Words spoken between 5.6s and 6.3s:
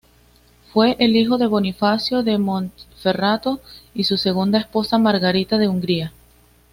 Hungría.